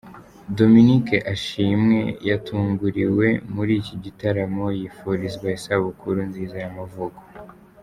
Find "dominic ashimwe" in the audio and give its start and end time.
0.57-1.99